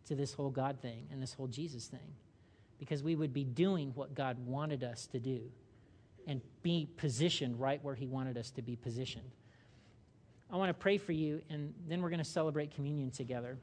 to 0.06 0.14
this 0.14 0.32
whole 0.32 0.50
God 0.50 0.80
thing 0.80 1.08
and 1.12 1.22
this 1.22 1.34
whole 1.34 1.48
Jesus 1.48 1.86
thing 1.88 2.14
because 2.78 3.02
we 3.02 3.14
would 3.14 3.34
be 3.34 3.44
doing 3.44 3.92
what 3.94 4.14
God 4.14 4.38
wanted 4.46 4.82
us 4.82 5.06
to 5.08 5.20
do 5.20 5.42
and 6.26 6.40
be 6.62 6.88
positioned 6.96 7.60
right 7.60 7.84
where 7.84 7.94
He 7.94 8.06
wanted 8.06 8.38
us 8.38 8.50
to 8.52 8.62
be 8.62 8.76
positioned. 8.76 9.30
I 10.50 10.56
want 10.56 10.68
to 10.68 10.74
pray 10.74 10.98
for 10.98 11.12
you, 11.12 11.42
and 11.50 11.74
then 11.88 12.00
we're 12.02 12.10
going 12.10 12.18
to 12.18 12.24
celebrate 12.24 12.74
communion 12.74 13.10
together. 13.10 13.58